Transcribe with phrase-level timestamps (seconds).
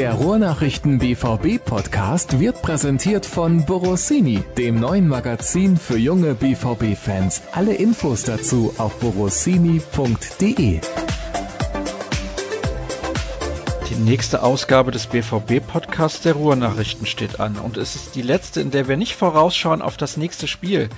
[0.00, 7.42] Der Ruhrnachrichten BVB Podcast wird präsentiert von Borossini, dem neuen Magazin für junge BVB Fans.
[7.52, 10.80] Alle Infos dazu auf borossini.de.
[13.90, 18.70] Die nächste Ausgabe des BVB-Podcasts der Ruhrnachrichten steht an und es ist die letzte, in
[18.70, 20.88] der wir nicht vorausschauen auf das nächste Spiel.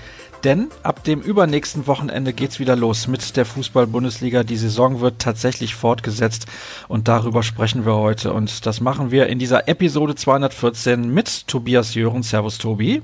[0.44, 4.42] Denn ab dem übernächsten Wochenende geht's wieder los mit der Fußball-Bundesliga.
[4.42, 6.46] Die Saison wird tatsächlich fortgesetzt
[6.88, 8.32] und darüber sprechen wir heute.
[8.32, 12.24] Und das machen wir in dieser Episode 214 mit Tobias Jören.
[12.24, 13.02] Servus, Tobi.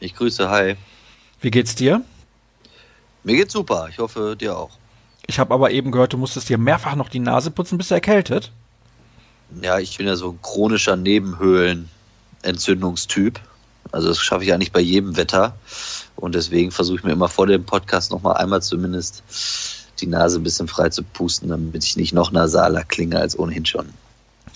[0.00, 0.76] Ich grüße, hi.
[1.42, 2.00] Wie geht's dir?
[3.24, 3.88] Mir geht's super.
[3.90, 4.70] Ich hoffe, dir auch.
[5.26, 7.76] Ich habe aber eben gehört, du musstest dir mehrfach noch die Nase putzen.
[7.76, 8.52] Bist du erkältet?
[9.60, 13.38] Ja, ich bin ja so ein chronischer Nebenhöhlenentzündungstyp.
[13.92, 15.56] Also das schaffe ich ja nicht bei jedem Wetter.
[16.16, 19.22] Und deswegen versuche ich mir immer vor dem Podcast nochmal einmal zumindest
[20.00, 23.66] die Nase ein bisschen frei zu pusten, damit ich nicht noch nasaler klinge als ohnehin
[23.66, 23.88] schon.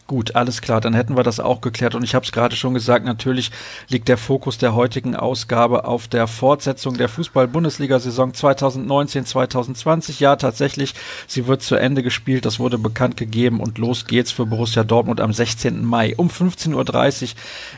[0.09, 1.95] Gut, alles klar, dann hätten wir das auch geklärt.
[1.95, 3.53] Und ich habe es gerade schon gesagt, natürlich
[3.89, 10.21] liegt der Fokus der heutigen Ausgabe auf der Fortsetzung der Fußball-Bundesliga-Saison 2019-2020.
[10.21, 10.95] Ja, tatsächlich,
[11.29, 12.45] sie wird zu Ende gespielt.
[12.45, 15.85] Das wurde bekannt gegeben und los geht's für Borussia Dortmund am 16.
[15.85, 17.29] Mai um 15.30 Uhr.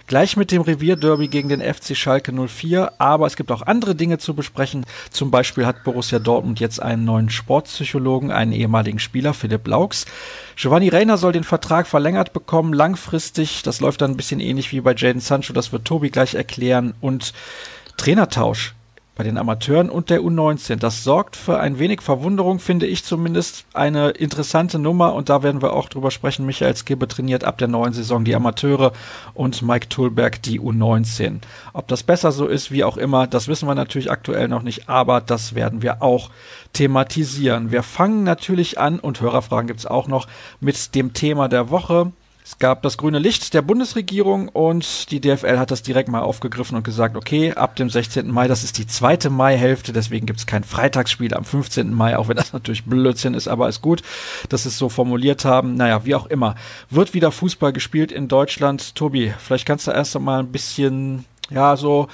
[0.06, 2.94] Gleich mit dem Revierderby gegen den FC Schalke 04.
[2.98, 4.86] Aber es gibt auch andere Dinge zu besprechen.
[5.10, 10.06] Zum Beispiel hat Borussia Dortmund jetzt einen neuen Sportpsychologen, einen ehemaligen Spieler, Philipp Laux.
[10.56, 13.62] Giovanni Reiner soll den Vertrag verlängert bekommen, langfristig.
[13.62, 16.94] Das läuft dann ein bisschen ähnlich wie bei Jaden Sancho, das wird Tobi gleich erklären.
[17.00, 17.32] Und
[17.96, 18.74] Trainertausch
[19.16, 20.76] bei den Amateuren und der U19.
[20.76, 23.64] Das sorgt für ein wenig Verwunderung, finde ich zumindest.
[23.72, 26.46] Eine interessante Nummer und da werden wir auch drüber sprechen.
[26.46, 28.92] Michael Skibbe trainiert ab der neuen Saison die Amateure
[29.32, 31.38] und Mike Tulberg die U19.
[31.72, 34.88] Ob das besser so ist, wie auch immer, das wissen wir natürlich aktuell noch nicht,
[34.88, 36.30] aber das werden wir auch
[36.74, 37.72] thematisieren.
[37.72, 40.28] Wir fangen natürlich an und Hörerfragen gibt's auch noch
[40.60, 42.12] mit dem Thema der Woche.
[42.46, 46.76] Es gab das grüne Licht der Bundesregierung und die DFL hat das direkt mal aufgegriffen
[46.76, 48.30] und gesagt, okay, ab dem 16.
[48.30, 51.94] Mai, das ist die zweite Maihälfte, deswegen gibt es kein Freitagsspiel am 15.
[51.94, 54.02] Mai, auch wenn das natürlich Blödsinn ist, aber ist gut,
[54.50, 55.74] dass sie es so formuliert haben.
[55.74, 56.54] Naja, wie auch immer.
[56.90, 58.94] Wird wieder Fußball gespielt in Deutschland.
[58.94, 62.08] Tobi, vielleicht kannst du erst einmal ein bisschen, ja, so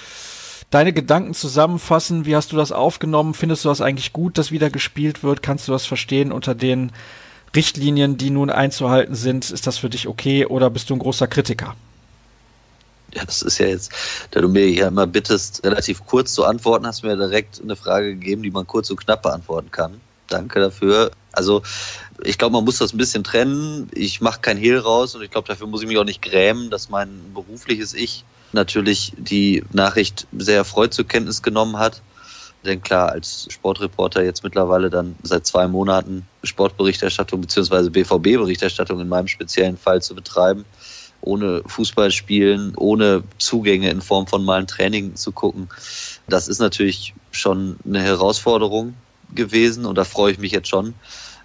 [0.70, 2.26] deine Gedanken zusammenfassen.
[2.26, 3.34] Wie hast du das aufgenommen?
[3.34, 5.42] Findest du das eigentlich gut, dass wieder gespielt wird?
[5.42, 6.92] Kannst du das verstehen unter den
[7.54, 11.26] Richtlinien, die nun einzuhalten sind, ist das für dich okay oder bist du ein großer
[11.26, 11.74] Kritiker?
[13.12, 13.92] Ja, das ist ja jetzt,
[14.30, 17.74] da du mir ja immer bittest, relativ kurz zu antworten, hast du mir direkt eine
[17.74, 20.00] Frage gegeben, die man kurz und knapp beantworten kann.
[20.28, 21.10] Danke dafür.
[21.32, 21.62] Also
[22.22, 23.88] ich glaube, man muss das ein bisschen trennen.
[23.92, 26.70] Ich mache kein Hehl raus und ich glaube, dafür muss ich mich auch nicht grämen,
[26.70, 32.02] dass mein berufliches Ich natürlich die Nachricht sehr erfreut zur Kenntnis genommen hat.
[32.64, 39.28] Denn klar, als Sportreporter jetzt mittlerweile dann seit zwei Monaten Sportberichterstattung beziehungsweise BVB-Berichterstattung in meinem
[39.28, 40.66] speziellen Fall zu betreiben,
[41.22, 45.68] ohne Fußball spielen, ohne Zugänge in Form von mal ein Training zu gucken,
[46.28, 48.94] das ist natürlich schon eine Herausforderung
[49.34, 50.94] gewesen und da freue ich mich jetzt schon,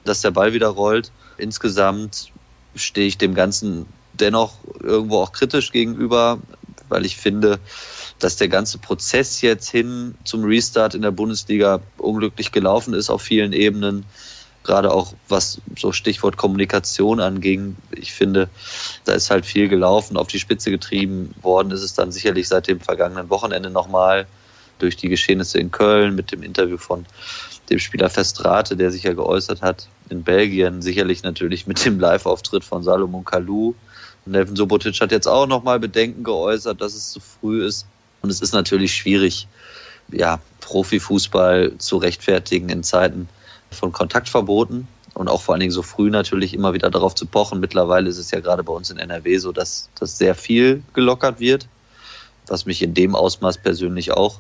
[0.03, 1.11] dass der Ball wieder rollt.
[1.37, 2.31] Insgesamt
[2.75, 6.39] stehe ich dem Ganzen dennoch irgendwo auch kritisch gegenüber,
[6.95, 7.59] weil ich finde,
[8.19, 13.21] dass der ganze Prozess jetzt hin zum Restart in der Bundesliga unglücklich gelaufen ist auf
[13.21, 14.05] vielen Ebenen.
[14.63, 17.75] Gerade auch was so Stichwort Kommunikation anging.
[17.91, 18.47] Ich finde,
[19.03, 22.69] da ist halt viel gelaufen, auf die Spitze getrieben worden ist es dann sicherlich seit
[22.69, 24.25] dem vergangenen Wochenende nochmal
[24.79, 27.05] durch die Geschehnisse in Köln mit dem Interview von
[27.69, 32.63] dem Spieler Festrate, der sich ja geäußert hat in Belgien, sicherlich natürlich mit dem Live-Auftritt
[32.63, 33.75] von Salomon Kalou.
[34.25, 37.85] Neven Sobotic hat jetzt auch nochmal Bedenken geäußert, dass es zu früh ist.
[38.21, 39.47] Und es ist natürlich schwierig,
[40.11, 43.29] ja, Profifußball zu rechtfertigen in Zeiten
[43.71, 47.59] von Kontaktverboten und auch vor allen Dingen so früh natürlich immer wieder darauf zu pochen.
[47.59, 51.39] Mittlerweile ist es ja gerade bei uns in NRW so, dass das sehr viel gelockert
[51.39, 51.67] wird,
[52.47, 54.39] was mich in dem Ausmaß persönlich auch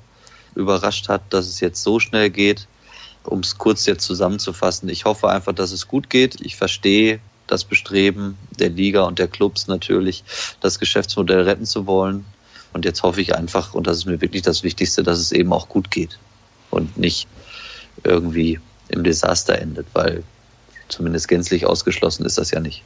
[0.55, 2.67] überrascht hat, dass es jetzt so schnell geht.
[3.23, 6.41] Um es kurz jetzt zusammenzufassen, ich hoffe einfach, dass es gut geht.
[6.41, 10.23] Ich verstehe das Bestreben der Liga und der Clubs natürlich,
[10.61, 12.25] das Geschäftsmodell retten zu wollen.
[12.73, 15.53] Und jetzt hoffe ich einfach, und das ist mir wirklich das Wichtigste, dass es eben
[15.53, 16.19] auch gut geht
[16.71, 17.27] und nicht
[18.03, 18.59] irgendwie
[18.89, 20.23] im Desaster endet, weil
[20.89, 22.83] zumindest gänzlich ausgeschlossen ist das ja nicht.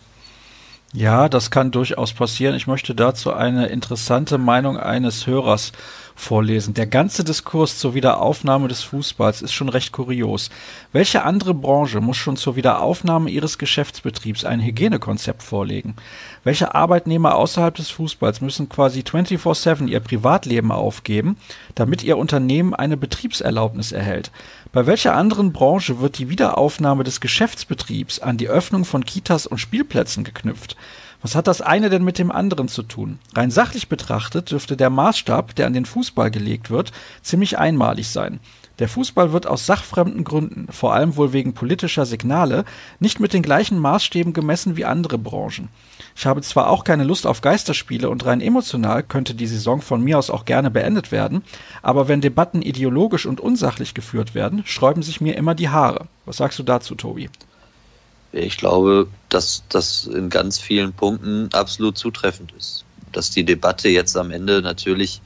[0.91, 2.55] Ja, das kann durchaus passieren.
[2.55, 5.71] Ich möchte dazu eine interessante Meinung eines Hörers
[6.15, 6.73] vorlesen.
[6.73, 10.49] Der ganze Diskurs zur Wiederaufnahme des Fußballs ist schon recht kurios.
[10.91, 15.95] Welche andere Branche muss schon zur Wiederaufnahme ihres Geschäftsbetriebs ein Hygienekonzept vorlegen?
[16.43, 21.37] Welche Arbeitnehmer außerhalb des Fußballs müssen quasi 24/7 ihr Privatleben aufgeben,
[21.75, 24.31] damit ihr Unternehmen eine Betriebserlaubnis erhält?
[24.71, 29.57] Bei welcher anderen Branche wird die Wiederaufnahme des Geschäftsbetriebs an die Öffnung von Kitas und
[29.57, 30.75] Spielplätzen geknüpft?
[31.23, 33.17] Was hat das eine denn mit dem anderen zu tun?
[33.33, 36.91] Rein sachlich betrachtet dürfte der Maßstab, der an den Fußball gelegt wird,
[37.23, 38.39] ziemlich einmalig sein.
[38.79, 42.63] Der Fußball wird aus sachfremden Gründen, vor allem wohl wegen politischer Signale,
[42.99, 45.67] nicht mit den gleichen Maßstäben gemessen wie andere Branchen.
[46.15, 50.01] Ich habe zwar auch keine Lust auf Geisterspiele und rein emotional könnte die Saison von
[50.01, 51.43] mir aus auch gerne beendet werden,
[51.81, 56.07] aber wenn Debatten ideologisch und unsachlich geführt werden, sträuben sich mir immer die Haare.
[56.25, 57.29] Was sagst du dazu, Tobi?
[58.31, 62.85] Ich glaube, dass das in ganz vielen Punkten absolut zutreffend ist.
[63.11, 65.21] Dass die Debatte jetzt am Ende natürlich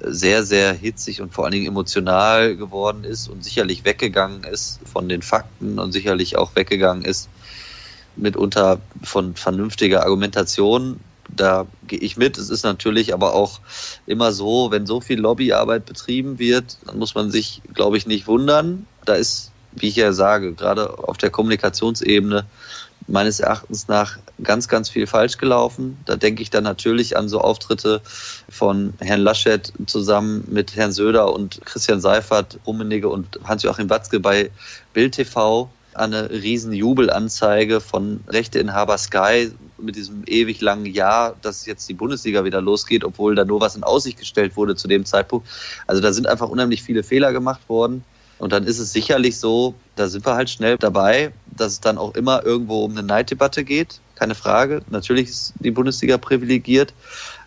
[0.00, 5.08] sehr, sehr hitzig und vor allen Dingen emotional geworden ist und sicherlich weggegangen ist von
[5.08, 7.28] den Fakten und sicherlich auch weggegangen ist
[8.16, 11.00] mitunter von vernünftiger Argumentation.
[11.34, 12.38] Da gehe ich mit.
[12.38, 13.60] Es ist natürlich aber auch
[14.06, 18.26] immer so, wenn so viel Lobbyarbeit betrieben wird, dann muss man sich, glaube ich, nicht
[18.26, 18.86] wundern.
[19.04, 22.46] Da ist, wie ich ja sage, gerade auf der Kommunikationsebene
[23.08, 25.98] meines Erachtens nach ganz, ganz viel falsch gelaufen.
[26.04, 28.00] Da denke ich dann natürlich an so Auftritte
[28.48, 34.50] von Herrn Laschet zusammen mit Herrn Söder und Christian Seifert, Rummenigge und Hans-Joachim Watzke bei
[34.92, 41.66] Bild TV an eine riesen Jubelanzeige von Rechteinhaber Sky mit diesem ewig langen Jahr, dass
[41.66, 45.04] jetzt die Bundesliga wieder losgeht, obwohl da nur was in Aussicht gestellt wurde zu dem
[45.04, 45.48] Zeitpunkt.
[45.86, 48.04] Also da sind einfach unheimlich viele Fehler gemacht worden.
[48.38, 51.98] Und dann ist es sicherlich so, da sind wir halt schnell dabei, dass es dann
[51.98, 54.00] auch immer irgendwo um eine Neiddebatte geht.
[54.14, 54.82] Keine Frage.
[54.90, 56.94] Natürlich ist die Bundesliga privilegiert.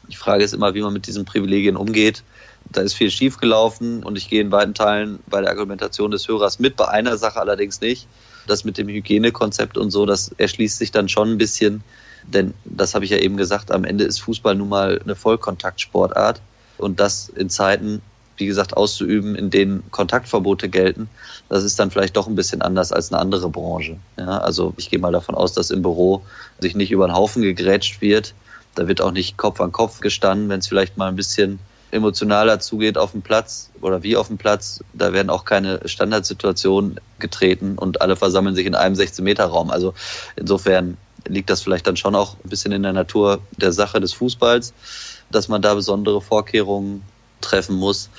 [0.09, 2.23] Die Frage ist immer, wie man mit diesen Privilegien umgeht.
[2.69, 6.59] Da ist viel schiefgelaufen und ich gehe in weiten Teilen bei der Argumentation des Hörers
[6.59, 8.07] mit, bei einer Sache allerdings nicht.
[8.47, 11.83] Das mit dem Hygienekonzept und so, das erschließt sich dann schon ein bisschen.
[12.23, 16.41] Denn das habe ich ja eben gesagt, am Ende ist Fußball nun mal eine Vollkontaktsportart.
[16.77, 18.01] Und das in Zeiten,
[18.41, 21.09] wie gesagt, auszuüben, in denen Kontaktverbote gelten,
[21.47, 23.97] das ist dann vielleicht doch ein bisschen anders als eine andere Branche.
[24.17, 26.23] Ja, also ich gehe mal davon aus, dass im Büro
[26.59, 28.33] sich nicht über den Haufen gegrätscht wird.
[28.75, 31.59] Da wird auch nicht Kopf an Kopf gestanden, wenn es vielleicht mal ein bisschen
[31.91, 34.83] emotionaler zugeht auf dem Platz oder wie auf dem Platz.
[34.93, 39.69] Da werden auch keine Standardsituationen getreten und alle versammeln sich in einem 16-Meter-Raum.
[39.69, 39.93] Also
[40.35, 40.97] insofern
[41.27, 44.73] liegt das vielleicht dann schon auch ein bisschen in der Natur der Sache des Fußballs,
[45.29, 47.03] dass man da besondere Vorkehrungen
[47.41, 48.09] treffen muss.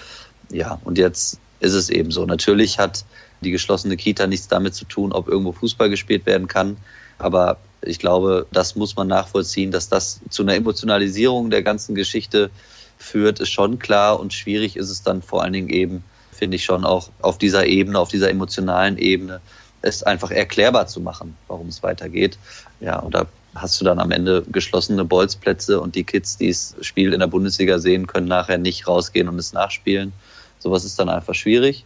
[0.50, 2.26] Ja, und jetzt ist es eben so.
[2.26, 3.04] Natürlich hat
[3.40, 6.76] die geschlossene Kita nichts damit zu tun, ob irgendwo Fußball gespielt werden kann.
[7.18, 12.50] Aber ich glaube, das muss man nachvollziehen, dass das zu einer Emotionalisierung der ganzen Geschichte
[12.98, 14.20] führt, ist schon klar.
[14.20, 17.66] Und schwierig ist es dann vor allen Dingen eben, finde ich schon auch auf dieser
[17.66, 19.40] Ebene, auf dieser emotionalen Ebene,
[19.82, 22.38] es einfach erklärbar zu machen, warum es weitergeht.
[22.80, 26.74] Ja, und da hast du dann am Ende geschlossene Bolzplätze und die Kids, die das
[26.80, 30.12] Spiel in der Bundesliga sehen, können nachher nicht rausgehen und es nachspielen.
[30.58, 31.84] Sowas ist dann einfach schwierig.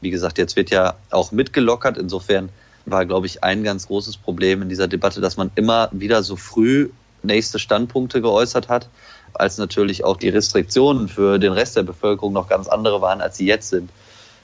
[0.00, 1.98] Wie gesagt, jetzt wird ja auch mitgelockert.
[1.98, 2.48] Insofern
[2.86, 6.36] war, glaube ich, ein ganz großes Problem in dieser Debatte, dass man immer wieder so
[6.36, 6.90] früh
[7.22, 8.88] nächste Standpunkte geäußert hat,
[9.32, 13.36] als natürlich auch die Restriktionen für den Rest der Bevölkerung noch ganz andere waren, als
[13.36, 13.90] sie jetzt sind.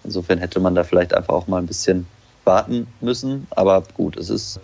[0.05, 2.07] Insofern hätte man da vielleicht einfach auch mal ein bisschen
[2.45, 3.47] warten müssen.
[3.51, 4.61] Aber gut, es ist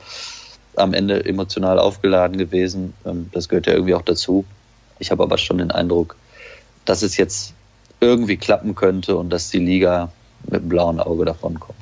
[0.77, 2.95] am Ende emotional aufgeladen gewesen.
[3.05, 4.45] Ähm, das gehört ja irgendwie auch dazu.
[4.99, 6.17] Ich habe aber schon den Eindruck,
[6.85, 7.55] dass es jetzt
[8.01, 10.11] irgendwie klappen könnte und dass die Liga
[10.45, 11.77] mit einem blauen Auge davonkommt.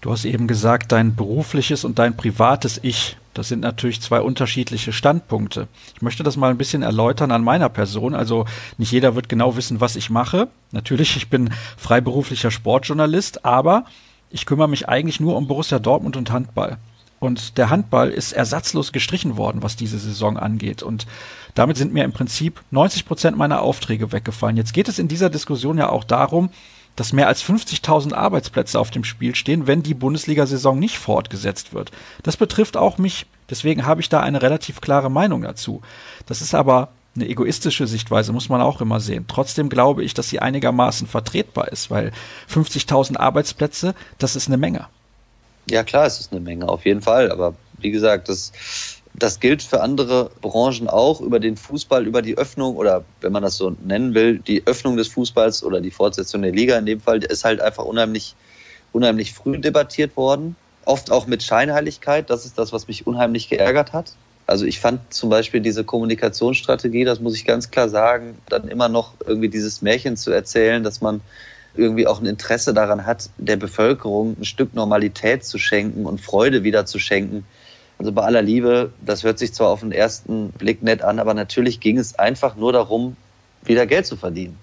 [0.00, 4.92] Du hast eben gesagt, dein berufliches und dein privates Ich, das sind natürlich zwei unterschiedliche
[4.92, 5.68] Standpunkte.
[5.94, 8.12] Ich möchte das mal ein bisschen erläutern an meiner Person.
[8.14, 8.44] Also
[8.78, 10.48] nicht jeder wird genau wissen, was ich mache.
[10.72, 13.84] Natürlich, ich bin freiberuflicher Sportjournalist, aber
[14.28, 16.78] ich kümmere mich eigentlich nur um Borussia Dortmund und Handball.
[17.22, 20.82] Und der Handball ist ersatzlos gestrichen worden, was diese Saison angeht.
[20.82, 21.06] Und
[21.54, 24.56] damit sind mir im Prinzip 90 Prozent meiner Aufträge weggefallen.
[24.56, 26.50] Jetzt geht es in dieser Diskussion ja auch darum,
[26.96, 31.92] dass mehr als 50.000 Arbeitsplätze auf dem Spiel stehen, wenn die Bundesliga-Saison nicht fortgesetzt wird.
[32.24, 33.26] Das betrifft auch mich.
[33.48, 35.80] Deswegen habe ich da eine relativ klare Meinung dazu.
[36.26, 39.26] Das ist aber eine egoistische Sichtweise, muss man auch immer sehen.
[39.28, 42.10] Trotzdem glaube ich, dass sie einigermaßen vertretbar ist, weil
[42.52, 44.88] 50.000 Arbeitsplätze, das ist eine Menge.
[45.70, 47.30] Ja, klar, es ist eine Menge, auf jeden Fall.
[47.30, 48.52] Aber wie gesagt, das,
[49.14, 51.20] das gilt für andere Branchen auch.
[51.20, 54.96] Über den Fußball, über die Öffnung oder wenn man das so nennen will, die Öffnung
[54.96, 58.34] des Fußballs oder die Fortsetzung der Liga in dem Fall ist halt einfach unheimlich,
[58.92, 60.56] unheimlich früh debattiert worden.
[60.84, 62.28] Oft auch mit Scheinheiligkeit.
[62.28, 64.12] Das ist das, was mich unheimlich geärgert hat.
[64.46, 68.88] Also ich fand zum Beispiel diese Kommunikationsstrategie, das muss ich ganz klar sagen, dann immer
[68.88, 71.20] noch irgendwie dieses Märchen zu erzählen, dass man
[71.74, 76.64] irgendwie auch ein Interesse daran hat, der Bevölkerung ein Stück Normalität zu schenken und Freude
[76.64, 77.44] wieder zu schenken.
[77.98, 81.34] Also bei aller Liebe, das hört sich zwar auf den ersten Blick nett an, aber
[81.34, 83.16] natürlich ging es einfach nur darum,
[83.62, 84.58] wieder Geld zu verdienen.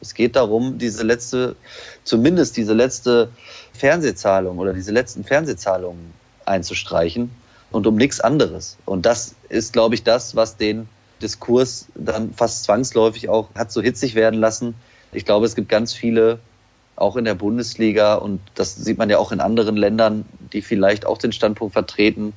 [0.00, 1.56] Es geht darum, diese letzte,
[2.04, 3.30] zumindest diese letzte
[3.72, 6.12] Fernsehzahlung oder diese letzten Fernsehzahlungen
[6.44, 7.30] einzustreichen.
[7.72, 8.76] und um nichts anderes.
[8.84, 10.88] Und das ist, glaube ich, das, was den
[11.20, 14.74] Diskurs dann fast zwangsläufig auch hat so hitzig werden lassen.
[15.16, 16.40] Ich glaube, es gibt ganz viele,
[16.94, 21.06] auch in der Bundesliga, und das sieht man ja auch in anderen Ländern, die vielleicht
[21.06, 22.34] auch den Standpunkt vertreten,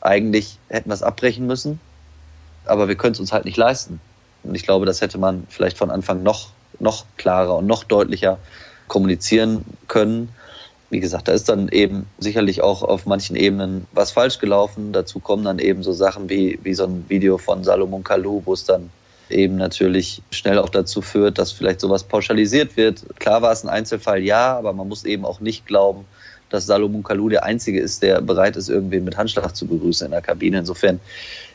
[0.00, 1.78] eigentlich hätten wir es abbrechen müssen,
[2.64, 4.00] aber wir können es uns halt nicht leisten.
[4.42, 8.38] Und ich glaube, das hätte man vielleicht von Anfang noch, noch klarer und noch deutlicher
[8.88, 10.30] kommunizieren können.
[10.90, 14.92] Wie gesagt, da ist dann eben sicherlich auch auf manchen Ebenen was falsch gelaufen.
[14.92, 18.52] Dazu kommen dann eben so Sachen wie, wie so ein Video von Salomon Kalou, wo
[18.52, 18.90] es dann
[19.30, 23.04] eben natürlich schnell auch dazu führt, dass vielleicht sowas pauschalisiert wird.
[23.18, 26.04] Klar war es ein Einzelfall, ja, aber man muss eben auch nicht glauben,
[26.48, 30.12] dass Salomon Kalou der Einzige ist, der bereit ist, irgendwen mit Handschlag zu begrüßen in
[30.12, 30.58] der Kabine.
[30.58, 31.00] Insofern,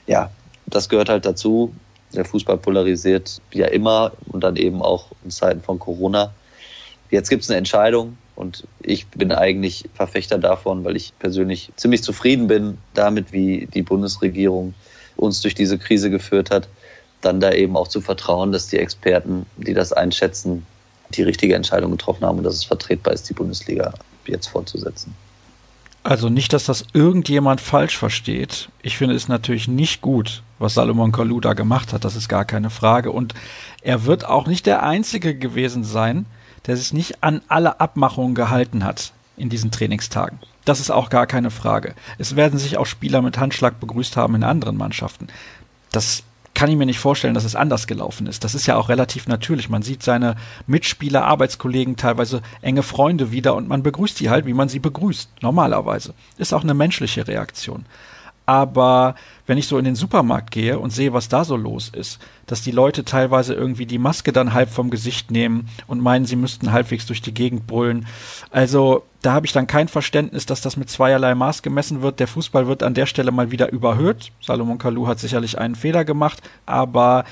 [0.06, 0.32] ja,
[0.66, 1.74] das gehört halt dazu.
[2.14, 6.34] Der Fußball polarisiert ja immer und dann eben auch in Zeiten von Corona.
[7.10, 12.04] Jetzt gibt es eine Entscheidung und ich bin eigentlich Verfechter davon, weil ich persönlich ziemlich
[12.04, 14.74] zufrieden bin damit, wie die Bundesregierung
[15.16, 16.68] uns durch diese Krise geführt hat,
[17.22, 20.66] dann da eben auch zu vertrauen, dass die Experten, die das einschätzen,
[21.12, 23.94] die richtige Entscheidung getroffen haben und dass es vertretbar ist, die Bundesliga
[24.26, 25.14] jetzt fortzusetzen.
[26.04, 28.70] Also nicht, dass das irgendjemand falsch versteht.
[28.82, 32.06] Ich finde es natürlich nicht gut, was Salomon Kalou da gemacht hat.
[32.06, 33.12] Das ist gar keine Frage.
[33.12, 33.36] Und
[33.84, 36.26] er wird auch nicht der Einzige gewesen sein,
[36.66, 40.40] der sich nicht an alle Abmachungen gehalten hat in diesen Trainingstagen.
[40.66, 41.94] Das ist auch gar keine Frage.
[42.18, 45.28] Es werden sich auch Spieler mit Handschlag begrüßt haben in anderen Mannschaften.
[45.92, 46.24] Das
[46.54, 48.44] kann ich mir nicht vorstellen, dass es anders gelaufen ist.
[48.44, 49.70] Das ist ja auch relativ natürlich.
[49.70, 50.36] Man sieht seine
[50.68, 55.30] Mitspieler, Arbeitskollegen, teilweise enge Freunde wieder und man begrüßt sie halt, wie man sie begrüßt,
[55.42, 56.14] normalerweise.
[56.38, 57.86] Ist auch eine menschliche Reaktion.
[58.46, 62.20] Aber wenn ich so in den Supermarkt gehe und sehe, was da so los ist,
[62.48, 66.36] dass die Leute teilweise irgendwie die Maske dann halb vom Gesicht nehmen und meinen, sie
[66.36, 68.08] müssten halbwegs durch die Gegend brüllen.
[68.50, 72.20] Also da habe ich dann kein Verständnis, dass das mit zweierlei Maß gemessen wird.
[72.20, 74.32] Der Fußball wird an der Stelle mal wieder überhöht.
[74.42, 77.26] Salomon Kalou hat sicherlich einen Fehler gemacht, aber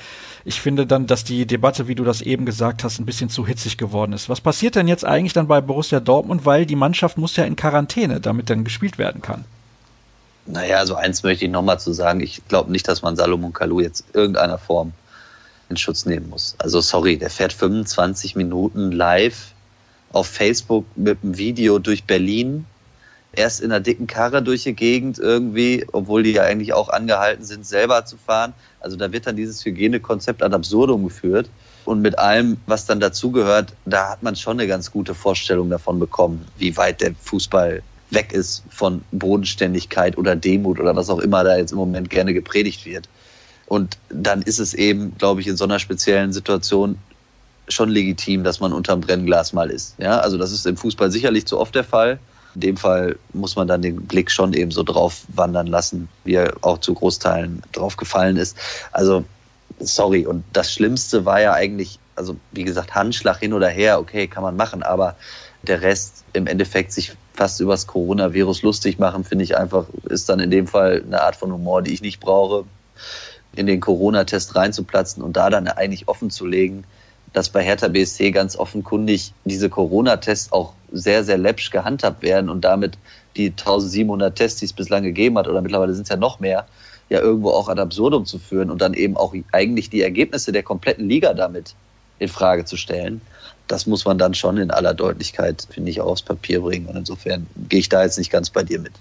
[0.44, 3.46] ich finde dann, dass die Debatte, wie du das eben gesagt hast, ein bisschen zu
[3.46, 4.28] hitzig geworden ist.
[4.28, 7.56] Was passiert denn jetzt eigentlich dann bei Borussia Dortmund, weil die Mannschaft muss ja in
[7.56, 9.44] Quarantäne, damit dann gespielt werden kann?
[10.52, 12.20] Naja, also eins möchte ich nochmal zu sagen.
[12.20, 14.92] Ich glaube nicht, dass man Salomon Kalou jetzt irgendeiner Form
[15.68, 16.56] in Schutz nehmen muss.
[16.58, 19.52] Also sorry, der fährt 25 Minuten live
[20.12, 22.66] auf Facebook mit einem Video durch Berlin.
[23.32, 27.44] Erst in einer dicken Karre durch die Gegend irgendwie, obwohl die ja eigentlich auch angehalten
[27.44, 28.52] sind, selber zu fahren.
[28.80, 31.48] Also da wird dann dieses Hygienekonzept ad absurdum geführt.
[31.84, 36.00] Und mit allem, was dann dazugehört, da hat man schon eine ganz gute Vorstellung davon
[36.00, 41.44] bekommen, wie weit der Fußball weg ist von Bodenständigkeit oder Demut oder was auch immer
[41.44, 43.08] da jetzt im Moment gerne gepredigt wird.
[43.66, 46.98] Und dann ist es eben, glaube ich, in so einer speziellen Situation
[47.68, 49.94] schon legitim, dass man unterm Brennglas mal ist.
[49.98, 52.18] Ja, also das ist im Fußball sicherlich zu oft der Fall.
[52.56, 56.34] In dem Fall muss man dann den Blick schon eben so drauf wandern lassen, wie
[56.34, 58.56] er auch zu Großteilen drauf gefallen ist.
[58.90, 59.24] Also,
[59.78, 60.26] sorry.
[60.26, 64.42] Und das Schlimmste war ja eigentlich, also wie gesagt, Handschlag hin oder her, okay, kann
[64.42, 65.14] man machen, aber
[65.62, 70.40] der Rest im Endeffekt sich fast übers Coronavirus lustig machen, finde ich einfach, ist dann
[70.40, 72.66] in dem Fall eine Art von Humor, die ich nicht brauche,
[73.56, 76.84] in den Corona-Test reinzuplatzen und da dann eigentlich offen zu legen,
[77.32, 82.60] dass bei Hertha BSC ganz offenkundig diese Corona-Tests auch sehr, sehr läppsch gehandhabt werden und
[82.62, 82.98] damit
[83.38, 86.66] die 1700 Tests, die es bislang gegeben hat, oder mittlerweile sind es ja noch mehr,
[87.08, 90.62] ja irgendwo auch ad absurdum zu führen und dann eben auch eigentlich die Ergebnisse der
[90.62, 91.74] kompletten Liga damit
[92.18, 93.22] in Frage zu stellen
[93.70, 96.86] das muss man dann schon in aller Deutlichkeit, finde ich, aufs Papier bringen.
[96.86, 98.92] Und insofern gehe ich da jetzt nicht ganz bei dir mit.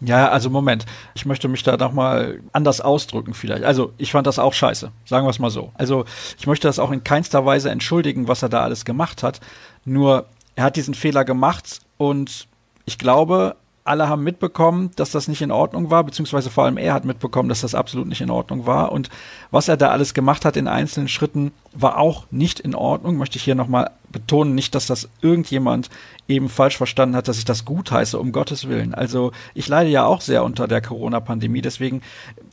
[0.00, 0.84] Ja, also Moment.
[1.14, 3.64] Ich möchte mich da nochmal anders ausdrücken vielleicht.
[3.64, 5.70] Also ich fand das auch scheiße, sagen wir es mal so.
[5.74, 6.04] Also
[6.38, 9.40] ich möchte das auch in keinster Weise entschuldigen, was er da alles gemacht hat.
[9.84, 10.26] Nur
[10.56, 12.48] er hat diesen Fehler gemacht und
[12.84, 16.94] ich glaube, alle haben mitbekommen, dass das nicht in Ordnung war, beziehungsweise vor allem er
[16.94, 18.92] hat mitbekommen, dass das absolut nicht in Ordnung war.
[18.92, 19.08] Und
[19.50, 23.16] was er da alles gemacht hat in einzelnen Schritten, war auch nicht in Ordnung.
[23.16, 25.88] Möchte ich hier nochmal betonen, nicht, dass das irgendjemand
[26.28, 28.94] eben falsch verstanden hat, dass ich das gut heiße, um Gottes Willen.
[28.94, 32.02] Also ich leide ja auch sehr unter der Corona-Pandemie, deswegen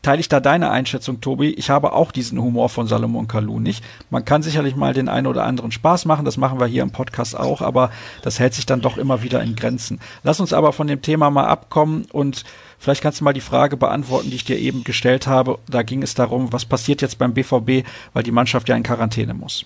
[0.01, 1.49] teile ich da deine Einschätzung, Tobi.
[1.49, 3.83] Ich habe auch diesen Humor von Salomon Kalou nicht.
[4.09, 6.91] Man kann sicherlich mal den einen oder anderen Spaß machen, das machen wir hier im
[6.91, 7.91] Podcast auch, aber
[8.23, 9.99] das hält sich dann doch immer wieder in Grenzen.
[10.23, 12.43] Lass uns aber von dem Thema mal abkommen und
[12.79, 15.59] Vielleicht kannst du mal die Frage beantworten, die ich dir eben gestellt habe.
[15.69, 19.33] Da ging es darum, was passiert jetzt beim BVB, weil die Mannschaft ja in Quarantäne
[19.33, 19.65] muss.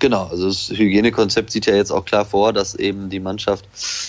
[0.00, 3.66] Genau, also das Hygienekonzept sieht ja jetzt auch klar vor, dass eben die Mannschaft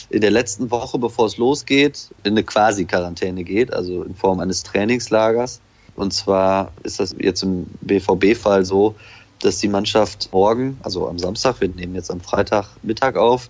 [0.09, 4.63] in der letzten Woche, bevor es losgeht, in eine Quasi-Quarantäne geht, also in Form eines
[4.63, 5.61] Trainingslagers.
[5.95, 8.95] Und zwar ist das jetzt im BVB-Fall so,
[9.39, 13.49] dass die Mannschaft morgen, also am Samstag, wir nehmen jetzt am Freitagmittag auf,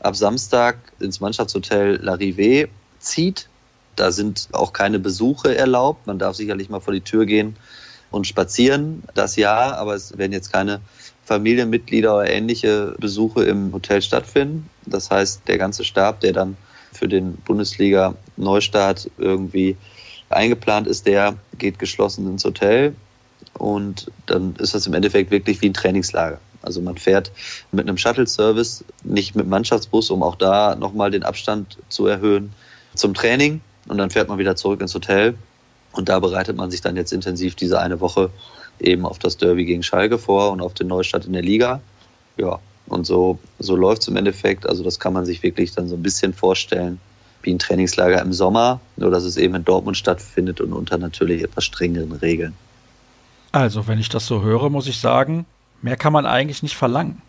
[0.00, 2.68] ab Samstag ins Mannschaftshotel La Rive
[2.98, 3.48] zieht
[3.96, 6.06] Da sind auch keine Besuche erlaubt.
[6.06, 7.56] Man darf sicherlich mal vor die Tür gehen
[8.10, 10.80] und spazieren, das ja, aber es werden jetzt keine
[11.24, 14.68] Familienmitglieder oder ähnliche Besuche im Hotel stattfinden.
[14.86, 16.56] Das heißt, der ganze Stab, der dann
[16.92, 19.76] für den Bundesliga-Neustart irgendwie
[20.28, 22.94] eingeplant ist, der geht geschlossen ins Hotel
[23.54, 26.40] und dann ist das im Endeffekt wirklich wie ein Trainingslager.
[26.62, 27.30] Also man fährt
[27.72, 32.52] mit einem Shuttle-Service, nicht mit Mannschaftsbus, um auch da nochmal den Abstand zu erhöhen
[32.94, 35.34] zum Training und dann fährt man wieder zurück ins Hotel
[35.92, 38.30] und da bereitet man sich dann jetzt intensiv diese eine Woche
[38.80, 41.80] eben auf das Derby gegen Schalke vor und auf den Neustart in der Liga.
[42.36, 44.68] Ja, und so, so läuft es im Endeffekt.
[44.68, 47.00] Also das kann man sich wirklich dann so ein bisschen vorstellen
[47.42, 51.42] wie ein Trainingslager im Sommer, nur dass es eben in Dortmund stattfindet und unter natürlich
[51.42, 52.54] etwas strengeren Regeln.
[53.52, 55.46] Also, wenn ich das so höre, muss ich sagen,
[55.82, 57.22] mehr kann man eigentlich nicht verlangen.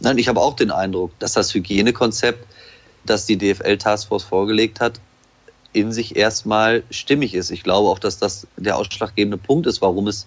[0.00, 2.46] Nein, ich habe auch den Eindruck, dass das Hygienekonzept,
[3.04, 5.00] das die DFL Taskforce vorgelegt hat,
[5.72, 7.50] in sich erstmal stimmig ist.
[7.50, 10.26] Ich glaube auch, dass das der ausschlaggebende Punkt ist, warum es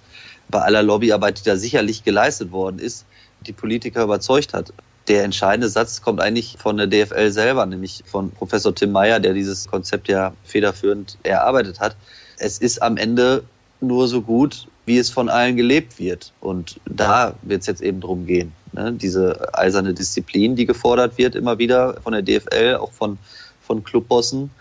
[0.50, 3.06] bei aller Lobbyarbeit, die da sicherlich geleistet worden ist,
[3.42, 4.74] die Politiker überzeugt hat.
[5.08, 9.34] Der entscheidende Satz kommt eigentlich von der DFL selber, nämlich von Professor Tim Meyer, der
[9.34, 11.96] dieses Konzept ja federführend erarbeitet hat.
[12.38, 13.44] Es ist am Ende
[13.80, 16.34] nur so gut, wie es von allen gelebt wird.
[16.40, 18.54] Und da wird es jetzt eben drum gehen.
[18.74, 18.94] Ne?
[18.94, 23.18] Diese eiserne Disziplin, die gefordert wird, immer wieder von der DFL, auch von,
[23.62, 24.52] von Clubbossen,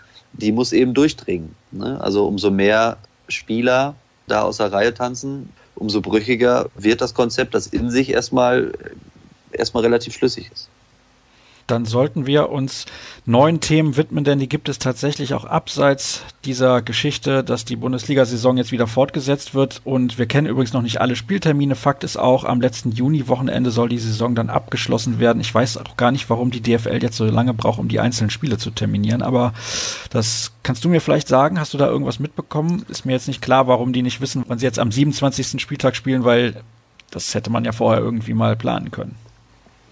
[0.41, 1.55] die muss eben durchdringen.
[1.71, 1.99] Ne?
[2.01, 3.95] Also umso mehr Spieler
[4.27, 8.73] da aus der Reihe tanzen, umso brüchiger wird das Konzept, das in sich erstmal,
[9.51, 10.69] erstmal relativ schlüssig ist
[11.71, 12.85] dann sollten wir uns
[13.25, 18.57] neuen Themen widmen, denn die gibt es tatsächlich auch abseits dieser Geschichte, dass die Bundesliga-Saison
[18.57, 19.81] jetzt wieder fortgesetzt wird.
[19.85, 21.75] Und wir kennen übrigens noch nicht alle Spieltermine.
[21.75, 25.39] Fakt ist auch, am letzten Juni-Wochenende soll die Saison dann abgeschlossen werden.
[25.39, 28.29] Ich weiß auch gar nicht, warum die DFL jetzt so lange braucht, um die einzelnen
[28.29, 29.21] Spiele zu terminieren.
[29.21, 29.53] Aber
[30.09, 31.59] das kannst du mir vielleicht sagen.
[31.59, 32.85] Hast du da irgendwas mitbekommen?
[32.89, 35.61] Ist mir jetzt nicht klar, warum die nicht wissen, wann sie jetzt am 27.
[35.61, 36.61] Spieltag spielen, weil
[37.11, 39.15] das hätte man ja vorher irgendwie mal planen können.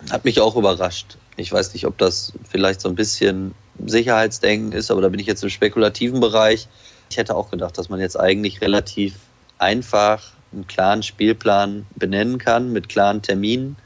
[0.10, 1.18] Hat mich auch überrascht.
[1.40, 5.28] Ich weiß nicht, ob das vielleicht so ein bisschen Sicherheitsdenken ist, aber da bin ich
[5.28, 6.68] jetzt im spekulativen Bereich.
[7.10, 9.16] Ich hätte auch gedacht, dass man jetzt eigentlich relativ
[9.58, 13.78] einfach einen klaren Spielplan benennen kann mit klaren Terminen.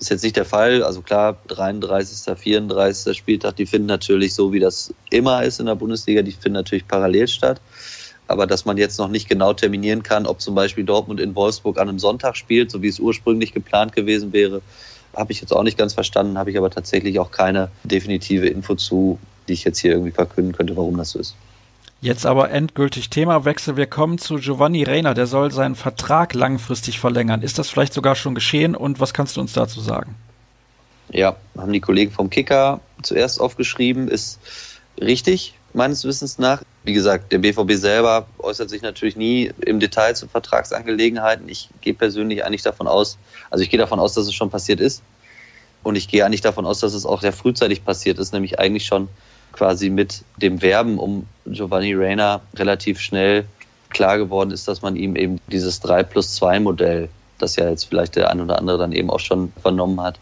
[0.00, 0.82] Ist jetzt nicht der Fall.
[0.82, 3.16] Also klar, 33., 34.
[3.16, 6.88] Spieltag, die finden natürlich so, wie das immer ist in der Bundesliga, die finden natürlich
[6.88, 7.60] parallel statt.
[8.28, 11.78] Aber dass man jetzt noch nicht genau terminieren kann, ob zum Beispiel Dortmund in Wolfsburg
[11.78, 14.62] an einem Sonntag spielt, so wie es ursprünglich geplant gewesen wäre,
[15.16, 18.74] habe ich jetzt auch nicht ganz verstanden, habe ich aber tatsächlich auch keine definitive Info
[18.74, 21.34] zu, die ich jetzt hier irgendwie verkünden könnte, warum das so ist.
[22.00, 23.78] Jetzt aber endgültig Themawechsel.
[23.78, 25.14] Wir kommen zu Giovanni Reiner.
[25.14, 27.40] Der soll seinen Vertrag langfristig verlängern.
[27.40, 30.14] Ist das vielleicht sogar schon geschehen und was kannst du uns dazu sagen?
[31.10, 34.38] Ja, haben die Kollegen vom Kicker zuerst aufgeschrieben, ist
[35.00, 36.62] richtig, meines Wissens nach.
[36.84, 41.48] Wie gesagt, der BVB selber äußert sich natürlich nie im Detail zu Vertragsangelegenheiten.
[41.48, 43.16] Ich gehe persönlich eigentlich davon aus,
[43.50, 45.02] also ich gehe davon aus, dass es schon passiert ist.
[45.82, 48.84] Und ich gehe eigentlich davon aus, dass es auch sehr frühzeitig passiert ist, nämlich eigentlich
[48.84, 49.08] schon
[49.52, 53.46] quasi mit dem Werben um Giovanni Reina relativ schnell
[53.88, 57.84] klar geworden ist, dass man ihm eben dieses 3 plus 2 Modell, das ja jetzt
[57.84, 60.18] vielleicht der ein oder andere dann eben auch schon vernommen hat,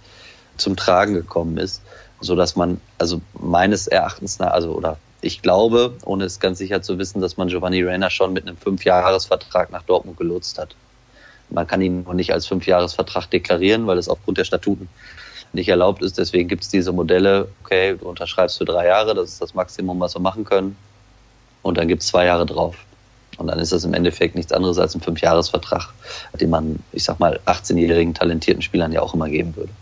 [0.59, 1.83] zum Tragen gekommen ist,
[2.21, 6.99] so dass man also meines Erachtens also oder ich glaube, ohne es ganz sicher zu
[6.99, 10.75] wissen, dass man Giovanni Reina schon mit einem Fünfjahresvertrag nach Dortmund gelotst hat.
[11.49, 14.89] Man kann ihn noch nicht als Fünfjahresvertrag deklarieren, weil es aufgrund der Statuten
[15.53, 16.19] nicht erlaubt ist.
[16.19, 20.01] Deswegen gibt es diese Modelle, okay, du unterschreibst für drei Jahre, das ist das Maximum,
[20.01, 20.77] was wir machen können.
[21.63, 22.75] Und dann gibt es zwei Jahre drauf.
[23.39, 25.89] Und dann ist das im Endeffekt nichts anderes als ein Fünfjahresvertrag,
[26.41, 29.73] den man, ich sag mal, 18-jährigen talentierten Spielern ja auch immer geben würde.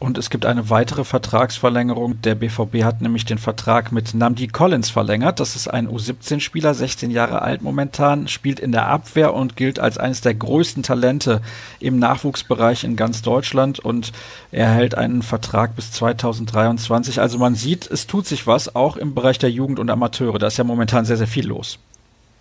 [0.00, 2.22] Und es gibt eine weitere Vertragsverlängerung.
[2.22, 5.40] Der BVB hat nämlich den Vertrag mit Namdi Collins verlängert.
[5.40, 9.98] Das ist ein U17-Spieler, 16 Jahre alt momentan, spielt in der Abwehr und gilt als
[9.98, 11.40] eines der größten Talente
[11.80, 13.80] im Nachwuchsbereich in ganz Deutschland.
[13.80, 14.12] Und
[14.52, 17.20] er hält einen Vertrag bis 2023.
[17.20, 20.38] Also man sieht, es tut sich was, auch im Bereich der Jugend und Amateure.
[20.38, 21.80] Da ist ja momentan sehr, sehr viel los.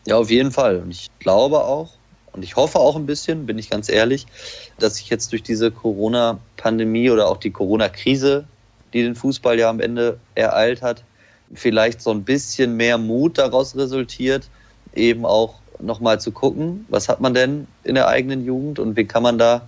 [0.06, 0.78] Ja, auf jeden Fall.
[0.78, 1.89] Und ich glaube auch,
[2.38, 4.28] und ich hoffe auch ein bisschen, bin ich ganz ehrlich,
[4.78, 8.45] dass sich jetzt durch diese Corona-Pandemie oder auch die Corona-Krise,
[8.93, 11.04] die den Fußball ja am Ende ereilt hat,
[11.52, 14.50] vielleicht so ein bisschen mehr Mut daraus resultiert,
[14.93, 19.06] eben auch nochmal zu gucken, was hat man denn in der eigenen Jugend und wie
[19.06, 19.67] kann man da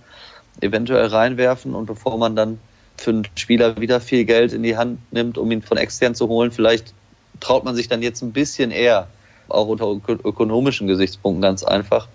[0.60, 2.60] eventuell reinwerfen und bevor man dann
[2.96, 6.28] für einen Spieler wieder viel Geld in die Hand nimmt, um ihn von extern zu
[6.28, 6.94] holen, vielleicht
[7.40, 9.08] traut man sich dann jetzt ein bisschen eher,
[9.48, 12.06] auch unter ökonomischen Gesichtspunkten ganz einfach,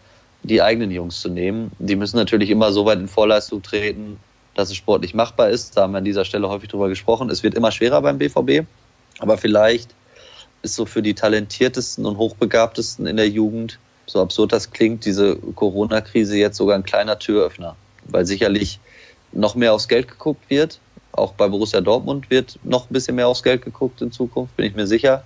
[0.47, 1.71] die eigenen Jungs zu nehmen.
[1.79, 4.19] Die müssen natürlich immer so weit in Vorleistung treten,
[4.53, 5.75] dass es sportlich machbar ist.
[5.75, 7.29] Da haben wir an dieser Stelle häufig drüber gesprochen.
[7.29, 8.65] Es wird immer schwerer beim BVB,
[9.19, 9.89] aber vielleicht
[10.61, 15.35] ist so für die talentiertesten und hochbegabtesten in der Jugend, so absurd das klingt, diese
[15.35, 18.79] Corona-Krise jetzt sogar ein kleiner Türöffner, weil sicherlich
[19.31, 20.79] noch mehr aufs Geld geguckt wird.
[21.11, 24.65] Auch bei Borussia Dortmund wird noch ein bisschen mehr aufs Geld geguckt in Zukunft, bin
[24.65, 25.23] ich mir sicher.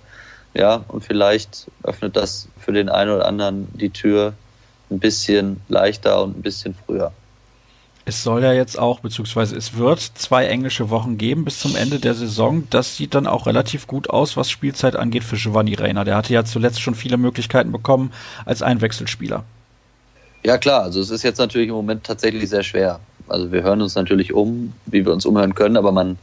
[0.54, 4.34] Ja, und vielleicht öffnet das für den einen oder anderen die Tür
[4.90, 7.12] ein bisschen leichter und ein bisschen früher.
[8.06, 12.00] Es soll ja jetzt auch, beziehungsweise es wird zwei englische Wochen geben bis zum Ende
[12.00, 12.66] der Saison.
[12.70, 16.04] Das sieht dann auch relativ gut aus, was Spielzeit angeht für Giovanni Reiner.
[16.04, 18.12] Der hatte ja zuletzt schon viele Möglichkeiten bekommen
[18.46, 19.44] als Einwechselspieler.
[20.42, 23.00] Ja klar, also es ist jetzt natürlich im Moment tatsächlich sehr schwer.
[23.28, 26.18] Also wir hören uns natürlich um, wie wir uns umhören können, aber man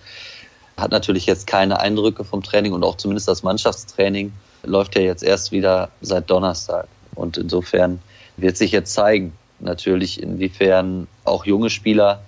[0.76, 5.24] hat natürlich jetzt keine Eindrücke vom Training und auch zumindest das Mannschaftstraining läuft ja jetzt
[5.24, 6.88] erst wieder seit Donnerstag.
[7.16, 8.00] Und insofern
[8.38, 12.22] wird sich jetzt zeigen, natürlich, inwiefern auch junge Spieler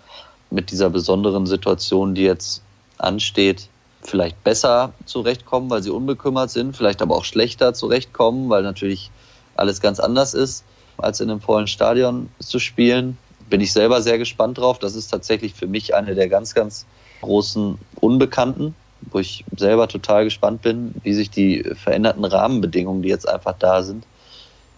[0.50, 2.64] mit dieser besonderen Situation, die jetzt
[2.98, 3.70] ansteht,
[4.02, 9.12] vielleicht besser zurechtkommen, weil sie unbekümmert sind, vielleicht aber auch schlechter zurechtkommen, weil natürlich
[9.56, 10.64] alles ganz anders ist,
[10.98, 13.18] als in einem vollen Stadion zu spielen.
[13.50, 14.80] Bin ich selber sehr gespannt drauf.
[14.80, 16.86] Das ist tatsächlich für mich eine der ganz, ganz
[17.22, 18.76] großen Unbekannten,
[19.12, 23.84] wo ich selber total gespannt bin, wie sich die veränderten Rahmenbedingungen, die jetzt einfach da
[23.84, 24.06] sind,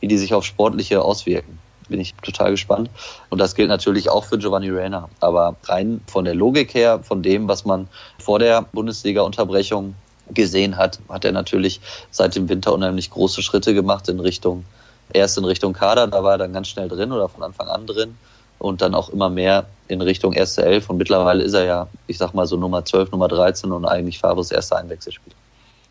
[0.01, 1.59] wie die sich auf Sportliche auswirken
[1.91, 2.89] bin ich total gespannt.
[3.29, 5.09] Und das gilt natürlich auch für Giovanni Reina.
[5.19, 7.87] Aber rein von der Logik her, von dem, was man
[8.17, 9.93] vor der Bundesliga-Unterbrechung
[10.33, 14.65] gesehen hat, hat er natürlich seit dem Winter unheimlich große Schritte gemacht in Richtung,
[15.13, 17.85] erst in Richtung Kader, da war er dann ganz schnell drin oder von Anfang an
[17.85, 18.15] drin
[18.57, 22.17] und dann auch immer mehr in Richtung erste Elf und mittlerweile ist er ja, ich
[22.17, 25.35] sag mal so Nummer 12, Nummer 13 und eigentlich Favres erster Einwechselspieler.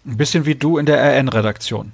[0.06, 1.92] Ein bisschen wie du in der RN-Redaktion.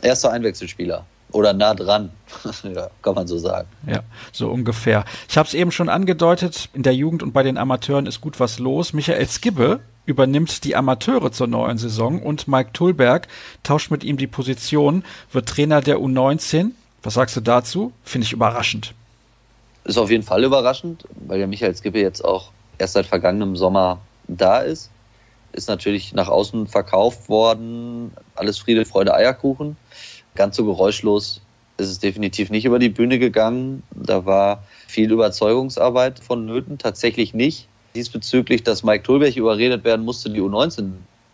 [0.00, 1.04] Erster Einwechselspieler.
[1.32, 2.10] Oder nah dran,
[2.62, 3.68] ja, kann man so sagen.
[3.86, 4.00] Ja,
[4.32, 5.04] so ungefähr.
[5.28, 8.38] Ich habe es eben schon angedeutet, in der Jugend und bei den Amateuren ist gut
[8.38, 8.92] was los.
[8.92, 13.28] Michael Skibbe übernimmt die Amateure zur neuen Saison und Mike Tulberg
[13.62, 16.72] tauscht mit ihm die Position, wird Trainer der U19.
[17.02, 17.92] Was sagst du dazu?
[18.04, 18.94] Finde ich überraschend.
[19.84, 24.00] Ist auf jeden Fall überraschend, weil ja Michael Skibbe jetzt auch erst seit vergangenem Sommer
[24.28, 24.90] da ist.
[25.52, 28.12] Ist natürlich nach außen verkauft worden.
[28.34, 29.76] Alles Friede, Freude, Eierkuchen.
[30.34, 31.40] Ganz so geräuschlos
[31.78, 33.82] ist es definitiv nicht über die Bühne gegangen.
[33.94, 37.68] Da war viel Überzeugungsarbeit von Nöten, tatsächlich nicht.
[37.94, 40.92] Diesbezüglich, dass Mike Tulberg überredet werden musste, die U19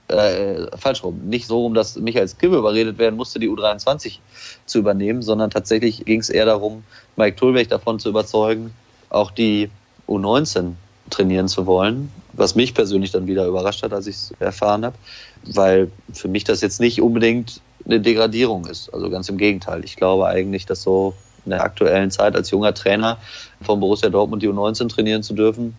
[0.08, 1.20] äh, falsch rum.
[1.26, 4.18] Nicht so rum, dass Michael Skibbe überredet werden musste, die U23
[4.66, 6.82] zu übernehmen, sondern tatsächlich ging es eher darum,
[7.16, 8.72] Mike Tulberg davon zu überzeugen,
[9.10, 9.70] auch die
[10.08, 10.72] U19
[11.10, 14.96] trainieren zu wollen, was mich persönlich dann wieder überrascht hat, als ich es erfahren habe,
[15.44, 18.92] weil für mich das jetzt nicht unbedingt eine Degradierung ist.
[18.92, 19.84] Also ganz im Gegenteil.
[19.84, 21.14] Ich glaube eigentlich, dass so
[21.44, 23.18] in der aktuellen Zeit als junger Trainer
[23.62, 25.76] von Borussia Dortmund die U19 trainieren zu dürfen,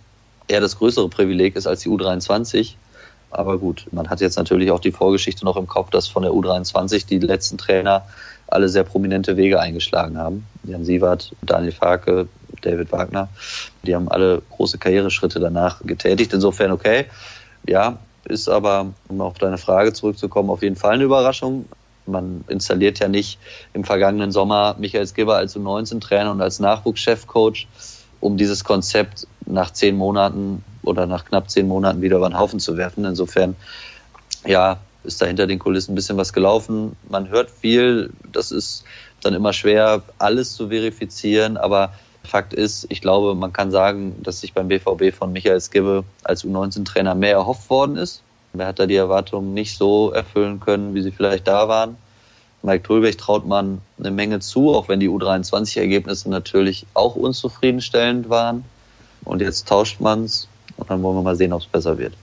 [0.48, 2.74] eher das größere Privileg ist als die U23.
[3.32, 6.32] Aber gut, man hat jetzt natürlich auch die Vorgeschichte noch im Kopf, dass von der
[6.32, 8.04] U23 die letzten Trainer
[8.48, 10.48] alle sehr prominente Wege eingeschlagen haben.
[10.64, 12.28] Jan Sievert, Daniel Farke,
[12.62, 13.30] David Wagner,
[13.84, 16.34] die haben alle große Karriereschritte danach getätigt.
[16.34, 17.06] Insofern okay.
[17.68, 21.66] Ja, ist aber, um auf deine Frage zurückzukommen, auf jeden Fall eine Überraschung
[22.10, 23.40] man installiert ja nicht
[23.74, 27.68] im vergangenen Sommer Michael Skibber als U19-Trainer und als Nachwuchschefcoach,
[28.20, 32.60] um dieses Konzept nach zehn Monaten oder nach knapp zehn Monaten wieder über den Haufen
[32.60, 33.06] zu werfen.
[33.06, 33.56] Insofern,
[34.46, 36.96] ja, ist da hinter den Kulissen ein bisschen was gelaufen.
[37.10, 38.84] Man hört viel, das ist
[39.22, 41.94] dann immer schwer, alles zu verifizieren, aber
[42.24, 46.46] Fakt ist, ich glaube, man kann sagen, dass sich beim BVB von Michael Skibbe als
[46.46, 48.22] U19-Trainer mehr erhofft worden ist.
[48.54, 51.98] Wer hat da die Erwartungen nicht so erfüllen können, wie sie vielleicht da waren?
[52.62, 58.66] Mike Tulbech traut man eine Menge zu, auch wenn die U23-Ergebnisse natürlich auch unzufriedenstellend waren.
[59.24, 62.14] Und jetzt tauscht man es und dann wollen wir mal sehen, ob es besser wird.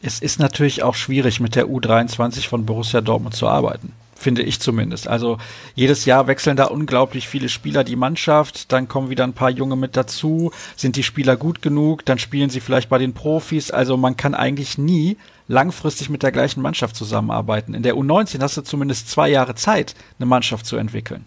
[0.00, 3.92] Es ist natürlich auch schwierig, mit der U23 von Borussia Dortmund zu arbeiten
[4.22, 5.08] finde ich zumindest.
[5.08, 5.38] Also
[5.74, 9.76] jedes Jahr wechseln da unglaublich viele Spieler die Mannschaft, dann kommen wieder ein paar Junge
[9.76, 13.70] mit dazu, sind die Spieler gut genug, dann spielen sie vielleicht bei den Profis.
[13.70, 15.16] Also man kann eigentlich nie
[15.48, 17.74] langfristig mit der gleichen Mannschaft zusammenarbeiten.
[17.74, 21.26] In der U19 hast du zumindest zwei Jahre Zeit, eine Mannschaft zu entwickeln.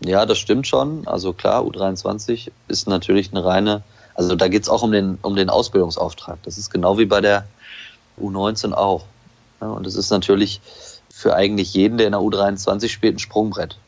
[0.00, 1.06] Ja, das stimmt schon.
[1.06, 3.82] Also klar, U23 ist natürlich eine reine,
[4.14, 6.38] also da geht es auch um den, um den Ausbildungsauftrag.
[6.42, 7.46] Das ist genau wie bei der
[8.20, 9.04] U19 auch.
[9.60, 10.60] Ja, und es ist natürlich
[11.16, 13.78] für eigentlich jeden, der in der U23 spielt, ein Sprungbrett.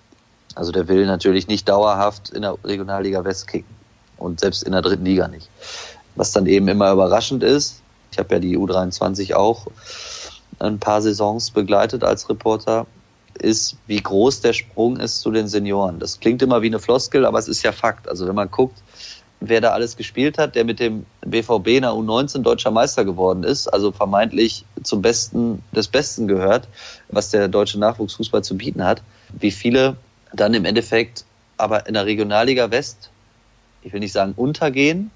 [0.54, 3.74] Also der will natürlich nicht dauerhaft in der Regionalliga West kicken
[4.16, 5.50] und selbst in der dritten Liga nicht.
[6.14, 9.66] Was dann eben immer überraschend ist, ich habe ja die U23 auch
[10.60, 12.86] ein paar Saisons begleitet als Reporter,
[13.38, 15.98] ist, wie groß der Sprung ist zu den Senioren.
[15.98, 18.08] Das klingt immer wie eine Floskel, aber es ist ja Fakt.
[18.08, 18.78] Also wenn man guckt,
[19.48, 23.44] wer da alles gespielt hat, der mit dem BVB in der U19 deutscher Meister geworden
[23.44, 26.68] ist, also vermeintlich zum Besten des Besten gehört,
[27.08, 29.96] was der deutsche Nachwuchsfußball zu bieten hat, wie viele
[30.32, 31.24] dann im Endeffekt
[31.56, 33.10] aber in der Regionalliga West,
[33.82, 35.10] ich will nicht sagen untergehen,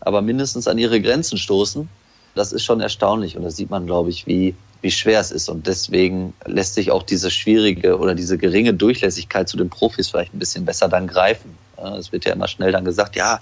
[0.00, 1.88] aber mindestens an ihre Grenzen stoßen.
[2.34, 5.48] Das ist schon erstaunlich und da sieht man, glaube ich, wie, wie schwer es ist.
[5.48, 10.34] Und deswegen lässt sich auch diese schwierige oder diese geringe Durchlässigkeit zu den Profis vielleicht
[10.34, 11.56] ein bisschen besser dann greifen.
[11.98, 13.40] Es wird ja immer schnell dann gesagt, ja,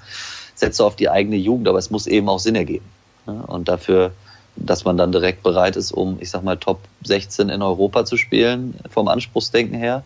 [0.54, 2.86] setze auf die eigene Jugend, aber es muss eben auch Sinn ergeben.
[3.26, 4.12] Und dafür,
[4.54, 8.16] dass man dann direkt bereit ist, um, ich sag mal, Top 16 in Europa zu
[8.16, 10.04] spielen, vom Anspruchsdenken her,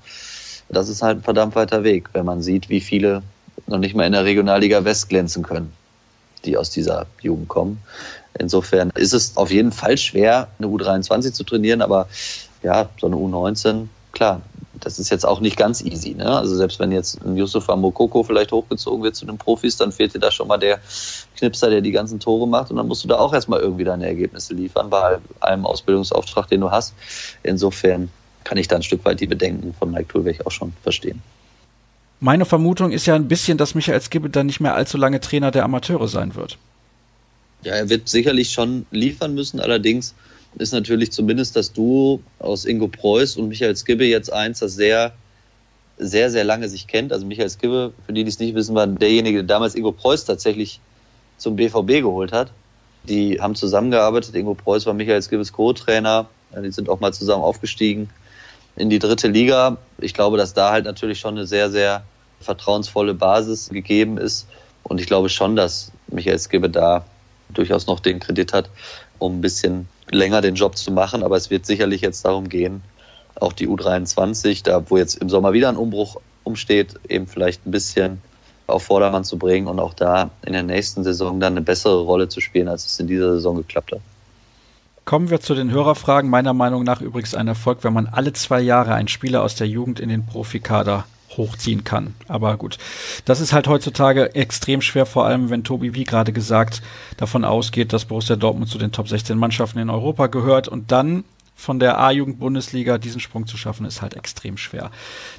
[0.71, 3.23] das ist halt ein verdammt weiter Weg, wenn man sieht, wie viele
[3.67, 5.73] noch nicht mal in der Regionalliga West glänzen können,
[6.47, 7.83] die aus dieser Jugend kommen.
[8.39, 12.09] Insofern ist es auf jeden Fall schwer, eine U23 zu trainieren, aber
[12.63, 14.43] ja, so eine U19, klar,
[14.81, 16.15] das ist jetzt auch nicht ganz easy.
[16.15, 16.27] Ne?
[16.27, 20.15] Also selbst wenn jetzt ein Yusufa Mokoko vielleicht hochgezogen wird zu den Profis, dann fehlt
[20.15, 20.81] dir da schon mal der
[21.37, 24.07] Knipser, der die ganzen Tore macht und dann musst du da auch erstmal irgendwie deine
[24.07, 26.95] Ergebnisse liefern bei einem Ausbildungsauftrag, den du hast.
[27.43, 28.11] Insofern
[28.45, 31.23] kann ich da ein Stück weit die Bedenken von Mike Tulweg auch schon verstehen.
[32.21, 35.51] Meine Vermutung ist ja ein bisschen, dass Michael Skibbe dann nicht mehr allzu lange Trainer
[35.51, 36.59] der Amateure sein wird.
[37.67, 39.59] Ja, er wird sicherlich schon liefern müssen.
[39.59, 40.15] Allerdings
[40.57, 45.15] ist natürlich zumindest das Duo aus Ingo Preuß und Michael Skibbe jetzt eins, das sehr,
[45.99, 47.13] sehr, sehr lange sich kennt.
[47.13, 50.27] Also Michael Skibbe, für die, die es nicht wissen, war derjenige, der damals Ingo Preuß
[50.27, 50.79] tatsächlich
[51.39, 52.53] zum BVB geholt hat.
[53.03, 54.37] Die haben zusammengearbeitet.
[54.37, 56.29] Ingo Preuß war Michael Skibbes Co-Trainer.
[56.63, 58.11] Die sind auch mal zusammen aufgestiegen
[58.77, 59.79] in die dritte Liga.
[59.99, 62.05] Ich glaube, dass da halt natürlich schon eine sehr, sehr
[62.41, 64.47] vertrauensvolle Basis gegeben ist.
[64.85, 67.05] Und ich glaube schon, dass Michael Skibbe da
[67.49, 68.71] durchaus noch den Kredit hat,
[69.19, 71.23] um ein bisschen länger den Job zu machen.
[71.23, 72.83] Aber es wird sicherlich jetzt darum gehen,
[73.35, 77.71] auch die U23, da wo jetzt im Sommer wieder ein Umbruch umsteht, eben vielleicht ein
[77.71, 78.23] bisschen
[78.67, 82.29] auf Vordermann zu bringen und auch da in der nächsten Saison dann eine bessere Rolle
[82.29, 84.01] zu spielen, als es in dieser Saison geklappt hat.
[85.05, 86.29] Kommen wir zu den Hörerfragen.
[86.29, 89.69] Meiner Meinung nach übrigens ein Erfolg, wenn man alle zwei Jahre einen Spieler aus der
[89.69, 91.05] Jugend in den Profikader
[91.37, 92.15] hochziehen kann.
[92.29, 92.79] Aber gut,
[93.25, 96.83] das ist halt heutzutage extrem schwer, vor allem wenn Tobi, wie gerade gesagt,
[97.17, 101.25] davon ausgeht, dass Borussia Dortmund zu den Top 16 Mannschaften in Europa gehört und dann
[101.57, 104.91] von der A-Jugend-Bundesliga diesen Sprung zu schaffen, ist halt extrem schwer.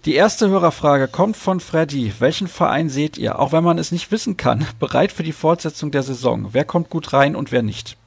[0.06, 2.12] Die erste Hörerfrage kommt von Freddy.
[2.18, 5.92] Welchen Verein seht ihr, auch wenn man es nicht wissen kann, bereit für die Fortsetzung
[5.92, 6.50] der Saison?
[6.52, 7.98] Wer kommt gut rein und wer nicht?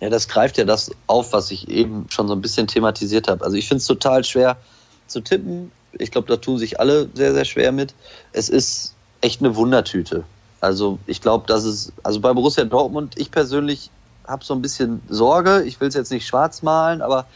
[0.00, 3.44] Ja, das greift ja das auf, was ich eben schon so ein bisschen thematisiert habe.
[3.44, 4.56] Also ich finde es total schwer
[5.06, 5.70] zu tippen.
[5.98, 7.94] Ich glaube, da tun sich alle sehr, sehr schwer mit.
[8.32, 10.24] Es ist echt eine Wundertüte.
[10.60, 13.90] Also ich glaube, dass es, also bei Borussia Dortmund, ich persönlich
[14.26, 15.62] habe so ein bisschen Sorge.
[15.64, 17.26] Ich will es jetzt nicht schwarz malen, aber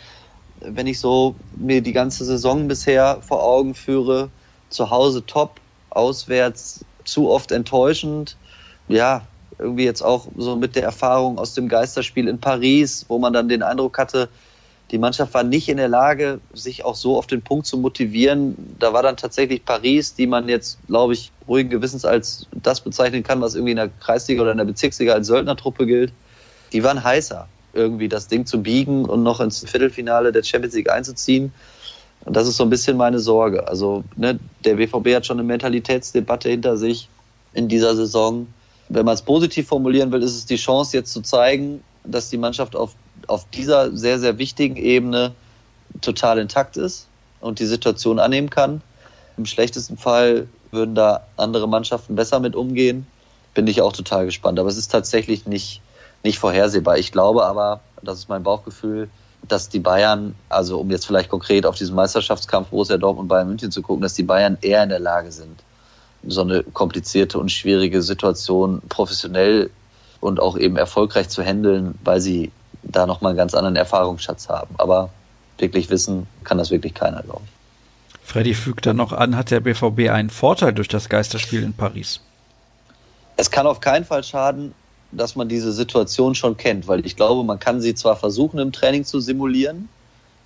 [0.61, 4.31] wenn ich so mir die ganze Saison bisher vor Augen führe,
[4.71, 8.37] zu Hause top, auswärts zu oft enttäuschend.
[8.89, 9.23] Ja,
[9.59, 13.49] irgendwie jetzt auch so mit der Erfahrung aus dem Geisterspiel in Paris, wo man dann
[13.49, 14.29] den Eindruck hatte,
[14.91, 18.77] die Mannschaft war nicht in der Lage, sich auch so auf den Punkt zu motivieren.
[18.79, 23.23] Da war dann tatsächlich Paris, die man jetzt, glaube ich, ruhigen Gewissens als das bezeichnen
[23.23, 26.13] kann, was irgendwie in der Kreisliga oder in der Bezirksliga als Söldnertruppe gilt.
[26.73, 30.91] Die waren heißer, irgendwie das Ding zu biegen und noch ins Viertelfinale der Champions League
[30.91, 31.53] einzuziehen.
[32.25, 33.67] Und das ist so ein bisschen meine Sorge.
[33.67, 37.09] Also ne, der BVB hat schon eine Mentalitätsdebatte hinter sich
[37.53, 38.47] in dieser Saison
[38.89, 42.37] wenn man es positiv formulieren will, ist es die Chance jetzt zu zeigen, dass die
[42.37, 42.95] Mannschaft auf,
[43.29, 45.33] auf dieser sehr, sehr wichtigen Ebene
[46.01, 47.09] total intakt ist
[47.41, 48.83] und die Situation annehmen kann.
[49.37, 53.07] Im schlechtesten Fall würden da andere Mannschaften besser mit umgehen.
[53.55, 54.59] Bin ich auch total gespannt.
[54.59, 55.81] Aber es ist tatsächlich nicht,
[56.23, 56.99] nicht vorhersehbar.
[56.99, 59.09] Ich glaube aber, das ist mein Bauchgefühl,
[59.47, 63.49] dass die Bayern, also um jetzt vielleicht konkret auf diesen Meisterschaftskampf Borussia Dortmund und Bayern
[63.49, 65.63] München zu gucken, dass die Bayern eher in der Lage sind,
[66.27, 69.71] so eine komplizierte und schwierige Situation professionell
[70.21, 72.51] und auch eben erfolgreich zu handeln, weil sie
[72.85, 74.75] da nochmal einen ganz anderen Erfahrungsschatz haben.
[74.79, 75.11] Aber
[75.59, 77.55] wirklich wissen kann das wirklich keiner, glaube ich.
[78.25, 82.21] Freddy fügt dann noch an, hat der BVB einen Vorteil durch das Geisterspiel in Paris?
[83.37, 84.75] Es kann auf keinen Fall schaden,
[85.13, 88.73] dass man diese Situation schon kennt, weil ich glaube, man kann sie zwar versuchen im
[88.73, 89.89] Training zu simulieren,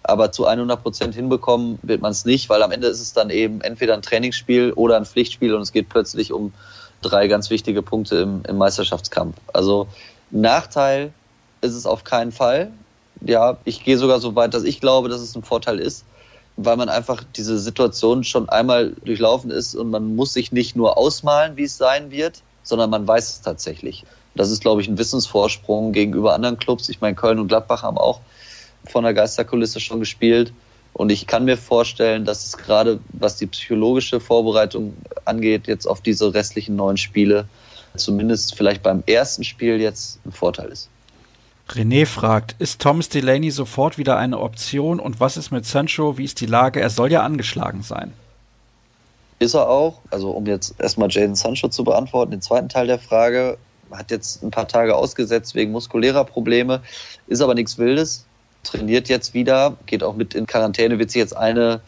[0.02, 3.30] aber zu 100 Prozent hinbekommen wird man es nicht, weil am Ende ist es dann
[3.30, 6.52] eben entweder ein Trainingsspiel oder ein Pflichtspiel und es geht plötzlich um
[7.02, 9.36] drei ganz wichtige Punkte im, im Meisterschaftskampf.
[9.52, 9.86] Also
[10.30, 11.12] Nachteil
[11.60, 12.70] ist es auf keinen Fall.
[13.20, 16.04] Ja, ich gehe sogar so weit, dass ich glaube, dass es ein Vorteil ist,
[16.56, 20.96] weil man einfach diese Situation schon einmal durchlaufen ist und man muss sich nicht nur
[20.96, 24.04] ausmalen, wie es sein wird, sondern man weiß es tatsächlich.
[24.34, 26.88] Das ist, glaube ich, ein Wissensvorsprung gegenüber anderen Clubs.
[26.88, 28.20] Ich meine, Köln und Gladbach haben auch
[28.86, 30.52] von der Geisterkulisse schon gespielt.
[30.92, 36.00] Und ich kann mir vorstellen, dass es gerade, was die psychologische Vorbereitung angeht, jetzt auf
[36.00, 37.46] diese restlichen neun Spiele,
[37.96, 40.88] zumindest vielleicht beim ersten Spiel jetzt ein Vorteil ist.
[41.68, 46.18] René fragt, ist Thomas Delaney sofort wieder eine Option und was ist mit Sancho?
[46.18, 46.80] Wie ist die Lage?
[46.80, 48.12] Er soll ja angeschlagen sein.
[49.38, 50.00] Ist er auch.
[50.10, 53.58] Also um jetzt erstmal Jaden Sancho zu beantworten, den zweiten Teil der Frage,
[53.90, 56.82] hat jetzt ein paar Tage ausgesetzt wegen muskulärer Probleme,
[57.26, 58.24] ist aber nichts Wildes,
[58.64, 61.80] trainiert jetzt wieder, geht auch mit in Quarantäne, wird sich jetzt eine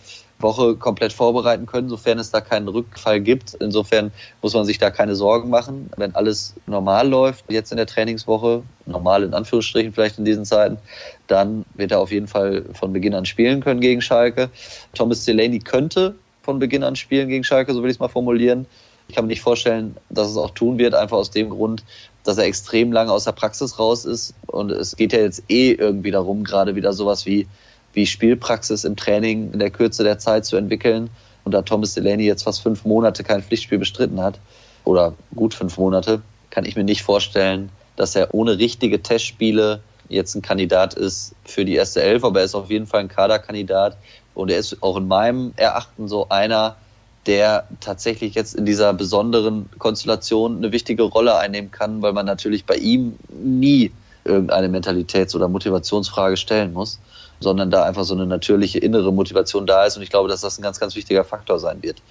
[0.43, 3.55] Woche komplett vorbereiten können, sofern es da keinen Rückfall gibt.
[3.55, 5.91] Insofern muss man sich da keine Sorgen machen.
[5.97, 10.79] Wenn alles normal läuft, jetzt in der Trainingswoche, normal in Anführungsstrichen vielleicht in diesen Zeiten,
[11.27, 14.51] dann wird er auf jeden Fall von Beginn an spielen können gegen Schalke.
[14.95, 18.67] Thomas Delaney könnte von Beginn an spielen gegen Schalke, so will ich es mal formulieren.
[19.09, 21.85] Ich kann mir nicht vorstellen, dass es auch tun wird, einfach aus dem Grund,
[22.23, 24.35] dass er extrem lange aus der Praxis raus ist.
[24.47, 27.49] Und es geht ja jetzt eh irgendwie darum, gerade wieder sowas wie
[27.93, 31.11] wie Spielpraxis im Training in der Kürze der Zeit zu entwickeln.
[31.45, 34.39] Und da Thomas Delaney jetzt fast fünf Monate kein Pflichtspiel bestritten hat,
[34.85, 40.35] oder gut fünf Monate, kann ich mir nicht vorstellen, dass er ohne richtige Testspiele jetzt
[40.35, 43.97] ein Kandidat ist für die erste Elf, aber er ist auf jeden Fall ein Kaderkandidat.
[44.35, 46.77] Und er ist auch in meinem Erachten so einer,
[47.27, 52.65] der tatsächlich jetzt in dieser besonderen Konstellation eine wichtige Rolle einnehmen kann, weil man natürlich
[52.65, 53.93] bei ihm nie
[54.25, 56.99] irgendeine Mentalitäts- oder Motivationsfrage stellen muss
[57.41, 59.97] sondern da einfach so eine natürliche innere Motivation da ist.
[59.97, 62.03] Und ich glaube, dass das ein ganz, ganz wichtiger Faktor sein wird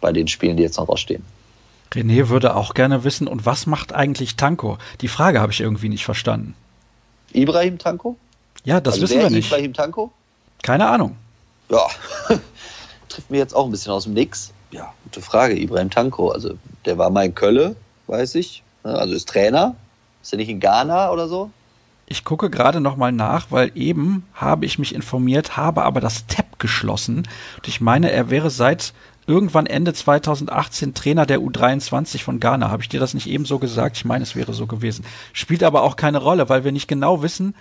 [0.00, 1.24] bei den Spielen, die jetzt noch ausstehen.
[1.92, 4.78] René würde auch gerne wissen, und was macht eigentlich Tanko?
[5.00, 6.54] Die Frage habe ich irgendwie nicht verstanden.
[7.32, 8.16] Ibrahim Tanko?
[8.64, 9.46] Ja, das also wissen wir nicht.
[9.46, 10.12] Ibrahim Tanko?
[10.62, 11.16] Keine Ahnung.
[11.70, 11.86] Ja,
[13.08, 14.52] trifft mir jetzt auch ein bisschen aus dem Nix.
[14.70, 15.58] Ja, gute Frage.
[15.58, 17.76] Ibrahim Tanko, also der war mal in Kölle,
[18.08, 18.62] weiß ich.
[18.82, 19.76] Also ist Trainer.
[20.22, 21.50] Ist er nicht in Ghana oder so?
[22.06, 26.58] Ich gucke gerade nochmal nach, weil eben habe ich mich informiert, habe aber das Tab
[26.58, 27.28] geschlossen.
[27.56, 28.92] Und ich meine, er wäre seit
[29.26, 32.70] irgendwann Ende 2018 Trainer der U23 von Ghana.
[32.70, 33.96] Habe ich dir das nicht eben so gesagt?
[33.96, 35.04] Ich meine, es wäre so gewesen.
[35.32, 37.54] Spielt aber auch keine Rolle, weil wir nicht genau wissen,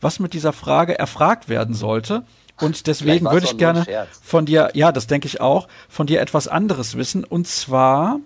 [0.00, 2.24] was mit dieser Frage erfragt werden sollte.
[2.60, 3.84] Und deswegen würde ich gerne
[4.22, 7.24] von dir, ja, das denke ich auch, von dir etwas anderes wissen.
[7.24, 8.20] Und zwar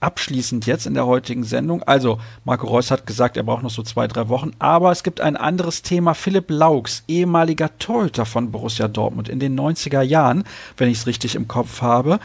[0.00, 1.82] abschließend jetzt in der heutigen Sendung.
[1.82, 4.52] Also, Marco Reus hat gesagt, er braucht noch so zwei, drei Wochen.
[4.58, 6.14] Aber es gibt ein anderes Thema.
[6.14, 10.44] Philipp Laux, ehemaliger Torhüter von Borussia Dortmund in den 90er Jahren,
[10.76, 12.20] wenn ich es richtig im Kopf habe,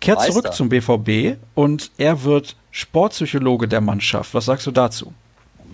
[0.00, 0.32] kehrt Meister.
[0.32, 4.34] zurück zum BVB und er wird Sportpsychologe der Mannschaft.
[4.34, 5.12] Was sagst du dazu?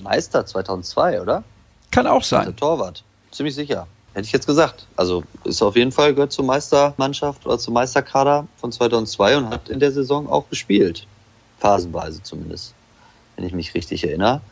[0.03, 1.45] Meister 2002, oder?
[1.91, 2.45] Kann auch sein.
[2.45, 3.03] Der Torwart.
[3.31, 3.87] Ziemlich sicher.
[4.15, 4.87] Hätte ich jetzt gesagt.
[4.97, 9.69] Also ist auf jeden Fall gehört zur Meistermannschaft oder zum Meisterkader von 2002 und hat
[9.69, 11.07] in der Saison auch gespielt
[11.65, 12.75] phasenweise zumindest,
[13.37, 14.43] wenn ich mich richtig erinnere.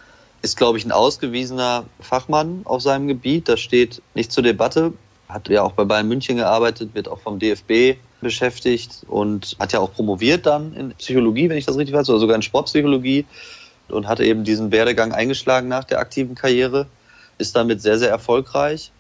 [0.40, 3.51] Ist, glaube ich, ein ausgewiesener Fachmann auf seinem Gebiet.
[3.51, 4.94] Das steht nicht zur Debatte.
[5.29, 9.81] Hat ja auch bei Bayern München gearbeitet, wird auch vom DFB beschäftigt und hat ja
[9.81, 13.27] auch promoviert dann in Psychologie, wenn ich das richtig weiß, oder sogar in Sportpsychologie
[13.88, 16.87] und hatte eben diesen Werdegang eingeschlagen nach der aktiven Karriere.
[17.37, 18.90] Ist damit sehr, sehr erfolgreich.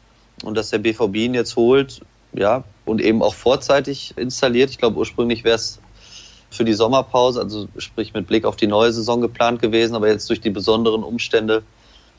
[0.44, 2.02] Und dass der BVB ihn jetzt holt,
[2.34, 4.68] ja, und eben auch vorzeitig installiert.
[4.70, 5.80] Ich glaube, ursprünglich wäre es
[6.52, 10.28] für die Sommerpause, also sprich mit Blick auf die neue Saison geplant gewesen, aber jetzt
[10.28, 11.62] durch die besonderen Umstände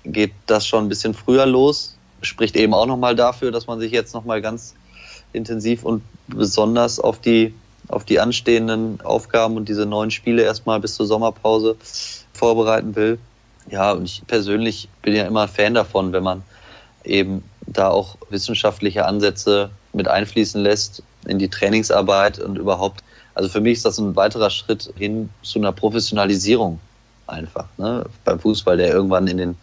[0.03, 1.95] geht das schon ein bisschen früher los.
[2.21, 4.75] Spricht eben auch nochmal dafür, dass man sich jetzt nochmal ganz
[5.33, 7.53] intensiv und besonders auf die,
[7.87, 11.75] auf die anstehenden Aufgaben und diese neuen Spiele erstmal bis zur Sommerpause
[12.33, 13.19] vorbereiten will.
[13.69, 16.43] Ja, und ich persönlich bin ja immer Fan davon, wenn man
[17.03, 23.03] eben da auch wissenschaftliche Ansätze mit einfließen lässt in die Trainingsarbeit und überhaupt
[23.35, 26.79] also für mich ist das ein weiterer Schritt hin zu einer Professionalisierung
[27.27, 27.65] einfach.
[27.77, 28.05] Ne?
[28.25, 29.55] Beim Fußball, der irgendwann in den,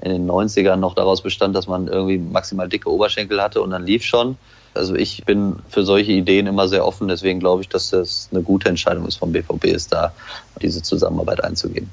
[0.00, 3.84] in den 90ern noch daraus bestand, dass man irgendwie maximal dicke Oberschenkel hatte und dann
[3.84, 4.36] lief schon.
[4.72, 8.42] Also ich bin für solche Ideen immer sehr offen, deswegen glaube ich, dass das eine
[8.42, 10.12] gute Entscheidung ist vom BVB, ist da
[10.62, 11.90] diese Zusammenarbeit einzugehen.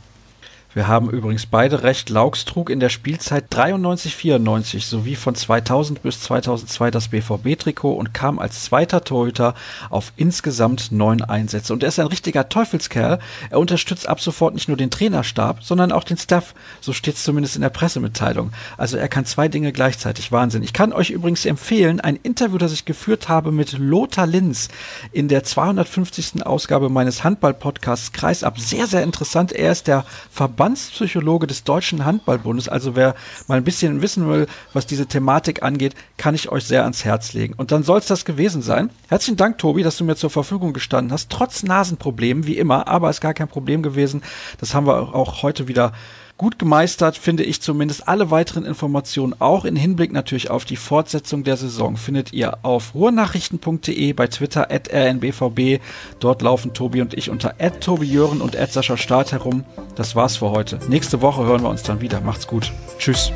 [0.78, 2.12] Wir haben übrigens beide recht.
[2.12, 8.38] Laux trug in der Spielzeit 93-94 sowie von 2000 bis 2002 das BVB-Trikot und kam
[8.38, 9.56] als zweiter Torhüter
[9.90, 11.74] auf insgesamt neun Einsätze.
[11.74, 13.17] Und er ist ein richtiger Teufelskerl.
[13.50, 16.54] Er unterstützt ab sofort nicht nur den Trainerstab, sondern auch den Staff.
[16.80, 18.52] So steht es zumindest in der Pressemitteilung.
[18.78, 20.32] Also er kann zwei Dinge gleichzeitig.
[20.32, 20.62] Wahnsinn.
[20.62, 24.67] Ich kann euch übrigens empfehlen, ein Interview, das ich geführt habe mit Lothar Linz
[25.12, 26.46] in der 250.
[26.46, 28.60] Ausgabe meines Handball-Podcasts Kreisab.
[28.60, 29.52] Sehr, sehr interessant.
[29.52, 32.68] Er ist der Verband Verbandspsychologe des Deutschen Handballbundes.
[32.68, 33.15] Also wer
[33.48, 37.32] mal ein bisschen wissen will, was diese Thematik angeht, kann ich euch sehr ans Herz
[37.32, 37.54] legen.
[37.56, 38.90] Und dann soll es das gewesen sein.
[39.08, 41.30] Herzlichen Dank, Tobi, dass du mir zur Verfügung gestanden hast.
[41.30, 44.22] Trotz Nasenproblemen, wie immer, aber ist gar kein Problem gewesen.
[44.60, 45.94] Das haben wir auch heute wieder
[46.38, 48.08] gut gemeistert, finde ich zumindest.
[48.08, 52.94] Alle weiteren Informationen, auch in Hinblick natürlich auf die Fortsetzung der Saison, findet ihr auf
[52.96, 55.79] ruhrnachrichten.de, bei Twitter at rnbvb.
[56.19, 59.63] Dort laufen Tobi und ich unter at Tobi Jören und at Sascha Start herum.
[59.96, 60.79] Das war's für heute.
[60.88, 62.21] Nächste Woche hören wir uns dann wieder.
[62.21, 62.71] Macht's gut.
[63.00, 63.31] Tschüss.